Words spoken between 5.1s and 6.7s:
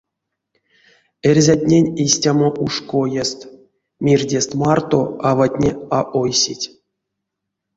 аватне а ойсить.